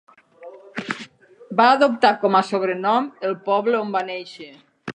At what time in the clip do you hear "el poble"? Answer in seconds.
3.29-3.79